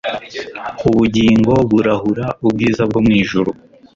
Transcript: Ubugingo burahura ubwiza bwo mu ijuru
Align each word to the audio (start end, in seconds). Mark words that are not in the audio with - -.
Ubugingo 0.87 1.53
burahura 1.71 2.25
ubwiza 2.45 2.81
bwo 2.89 2.99
mu 3.05 3.11
ijuru 3.21 3.51